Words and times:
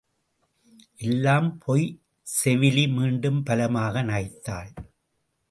எல்லாம் 0.99 1.49
பொய் 1.57 1.85
செவிலி 2.27 2.85
மீண்டும் 2.95 3.43
பலமாக 3.43 4.03
நகைத்தாள். 4.03 4.71